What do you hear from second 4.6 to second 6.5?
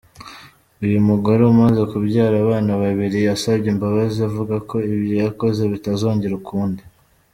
ko ibyo yakoze bitazongera